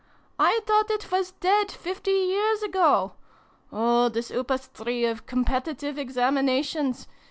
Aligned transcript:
"I 0.49 0.61
thought 0.65 0.89
it 0.89 1.11
was 1.11 1.33
dead, 1.33 1.69
fifty 1.71 2.09
years 2.09 2.63
ago! 2.63 3.13
Oh 3.71 4.09
this 4.09 4.31
Upas 4.31 4.67
tree 4.73 5.05
of 5.05 5.27
Competitive 5.27 5.95
Examinations 5.99 7.07